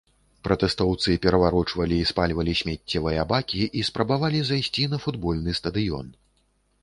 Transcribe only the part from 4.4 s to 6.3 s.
зайсці на футбольны стадыён.